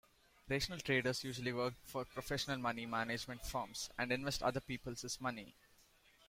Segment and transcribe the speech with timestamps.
[0.49, 5.53] Rational traders usually work for professional money management firms, and invest other peoples' money.